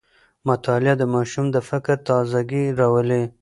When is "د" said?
0.99-1.03, 1.51-1.57